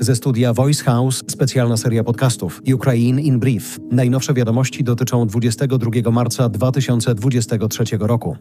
[0.00, 3.78] Ze studia Voice House specjalna seria podcastów Ukraine in Brief.
[3.90, 8.36] Najnowsze wiadomości dotyczą 22 marca 2023 roku.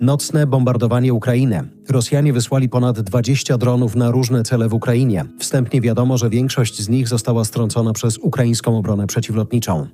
[0.00, 1.68] Nocne bombardowanie Ukrainy.
[1.88, 5.24] Rosjanie wysłali ponad 20 dronów na różne cele w Ukrainie.
[5.38, 9.86] Wstępnie wiadomo, że większość z nich została strącona przez ukraińską obronę przeciwlotniczą.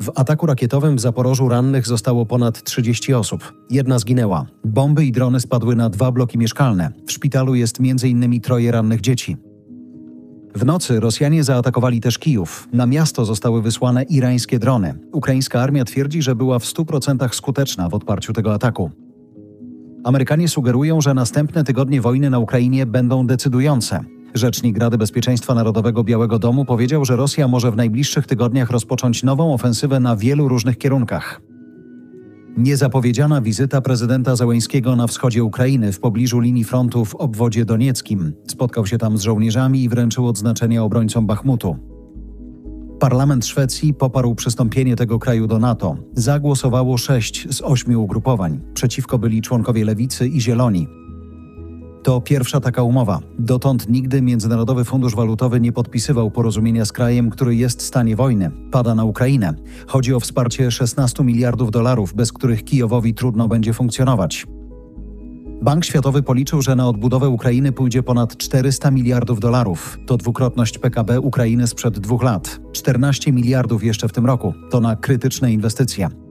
[0.00, 3.52] W ataku rakietowym w Zaporożu rannych zostało ponad 30 osób.
[3.70, 4.46] Jedna zginęła.
[4.64, 6.92] Bomby i drony spadły na dwa bloki mieszkalne.
[7.06, 8.40] W szpitalu jest m.in.
[8.40, 9.36] troje rannych dzieci.
[10.54, 12.68] W nocy Rosjanie zaatakowali też Kijów.
[12.72, 14.94] Na miasto zostały wysłane irańskie drony.
[15.12, 18.90] Ukraińska armia twierdzi, że była w 100% skuteczna w odparciu tego ataku.
[20.04, 24.15] Amerykanie sugerują, że następne tygodnie wojny na Ukrainie będą decydujące.
[24.36, 29.54] Rzecznik Rady Bezpieczeństwa Narodowego Białego Domu powiedział, że Rosja może w najbliższych tygodniach rozpocząć nową
[29.54, 31.40] ofensywę na wielu różnych kierunkach.
[32.56, 38.32] Niezapowiedziana wizyta prezydenta Załęskiego na wschodzie Ukrainy w pobliżu linii frontu w obwodzie donieckim.
[38.46, 41.76] Spotkał się tam z żołnierzami i wręczył odznaczenia obrońcom Bachmutu.
[43.00, 45.96] Parlament Szwecji poparł przystąpienie tego kraju do NATO.
[46.14, 48.60] Zagłosowało sześć z ośmiu ugrupowań.
[48.74, 50.88] Przeciwko byli członkowie Lewicy i Zieloni.
[52.06, 53.20] To pierwsza taka umowa.
[53.38, 58.50] Dotąd nigdy Międzynarodowy Fundusz Walutowy nie podpisywał porozumienia z krajem, który jest w stanie wojny.
[58.70, 59.54] Pada na Ukrainę.
[59.86, 64.46] Chodzi o wsparcie 16 miliardów dolarów, bez których Kijowowi trudno będzie funkcjonować.
[65.62, 69.98] Bank Światowy policzył, że na odbudowę Ukrainy pójdzie ponad 400 miliardów dolarów.
[70.06, 72.60] To dwukrotność PKB Ukrainy sprzed dwóch lat.
[72.72, 74.54] 14 miliardów jeszcze w tym roku.
[74.70, 76.25] To na krytyczne inwestycje.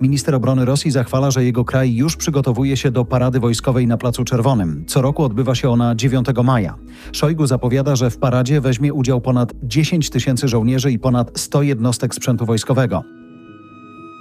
[0.00, 4.24] Minister obrony Rosji zachwala, że jego kraj już przygotowuje się do parady wojskowej na Placu
[4.24, 4.84] Czerwonym.
[4.86, 6.74] Co roku odbywa się ona 9 maja.
[7.12, 12.14] Szojgu zapowiada, że w paradzie weźmie udział ponad 10 tysięcy żołnierzy i ponad 100 jednostek
[12.14, 13.04] sprzętu wojskowego.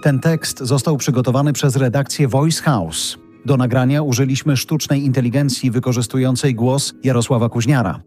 [0.04, 3.18] Ten tekst został przygotowany przez redakcję Voice House.
[3.46, 8.02] Do nagrania użyliśmy sztucznej inteligencji wykorzystującej głos Jarosława Kuźniara.